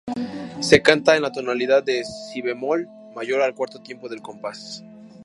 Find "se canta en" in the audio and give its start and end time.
0.61-1.21